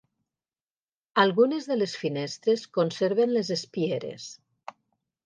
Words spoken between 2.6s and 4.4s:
conserven les espieres.